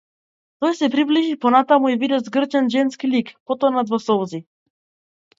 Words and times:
Тој 0.63 0.71
се 0.77 0.87
приближи 0.93 1.33
понатаму 1.43 1.91
и 1.93 1.97
виде 2.03 2.17
згрчен 2.29 2.71
женски 2.75 3.09
лик, 3.11 3.29
потонат 3.51 3.93
во 3.93 4.01
солзи. 4.07 4.41